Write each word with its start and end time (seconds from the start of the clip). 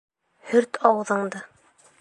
—Һөрт 0.53 0.81
ауыҙыңды. 0.91 1.47